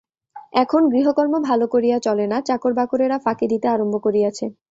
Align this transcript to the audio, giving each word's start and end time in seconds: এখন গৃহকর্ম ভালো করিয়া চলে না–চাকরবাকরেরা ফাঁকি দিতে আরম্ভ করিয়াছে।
এখন 0.53 0.81
গৃহকর্ম 0.89 1.33
ভালো 1.49 1.65
করিয়া 1.67 1.97
চলে 1.99 2.25
না–চাকরবাকরেরা 2.27 3.17
ফাঁকি 3.25 3.45
দিতে 3.47 3.67
আরম্ভ 3.67 3.95
করিয়াছে। 4.03 4.45